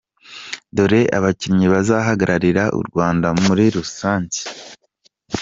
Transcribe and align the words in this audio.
Dore 0.75 1.01
abakinnyi 1.17 1.67
bazahagararira 1.73 2.63
u 2.79 2.81
Rwanda 2.87 3.27
muri 3.45 3.65
rusange:. 3.75 4.39